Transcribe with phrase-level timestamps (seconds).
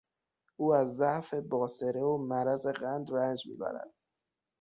[0.57, 3.93] او از ضعف باصره و مرض قند رنج میبرد.